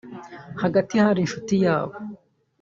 hagati 0.61 0.93
hari 1.03 1.19
inshuti 1.21 1.53
yabo 1.65 1.95